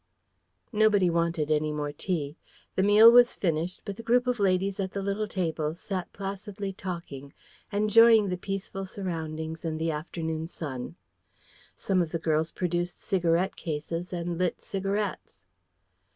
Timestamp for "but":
3.85-3.97